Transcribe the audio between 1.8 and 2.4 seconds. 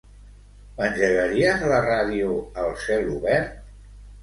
ràdio